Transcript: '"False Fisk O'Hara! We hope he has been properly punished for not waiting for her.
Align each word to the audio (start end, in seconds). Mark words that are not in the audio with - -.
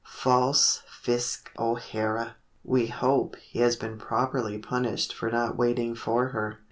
'"False 0.23 0.81
Fisk 0.87 1.51
O'Hara! 1.59 2.35
We 2.63 2.87
hope 2.87 3.35
he 3.35 3.59
has 3.59 3.75
been 3.75 3.99
properly 3.99 4.57
punished 4.57 5.13
for 5.13 5.29
not 5.29 5.57
waiting 5.59 5.93
for 5.93 6.29
her. 6.29 6.57